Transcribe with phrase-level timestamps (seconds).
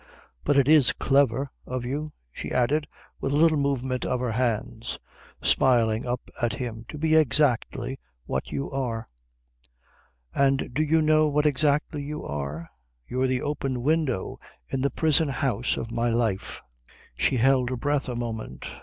[0.43, 2.87] But it's clever of you," she added
[3.19, 4.97] with a little movement of her hands,
[5.43, 9.05] smiling up at him, "to be so exactly what you are."
[10.33, 12.71] "And do you know what exactly you are?
[13.05, 16.63] You're the open window in the prison house of my life."
[17.15, 18.65] She held her breath a moment.